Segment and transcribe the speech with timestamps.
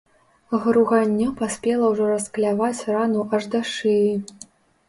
[0.63, 4.09] Груганнё паспела ўжо раскляваць рану аж да шыі.